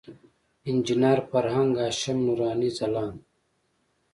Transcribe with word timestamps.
انجینر 0.67 1.19
فرهنګ، 1.29 1.71
هاشم 1.83 2.17
نوراني، 2.25 2.69
ځلاند. 2.77 3.19